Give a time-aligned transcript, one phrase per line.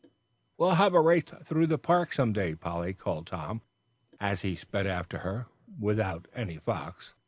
[0.57, 3.61] "We'll have a race through the park some day, Polly," called Tom,
[4.19, 5.45] as he sped after her,
[5.79, 7.13] "without any fox."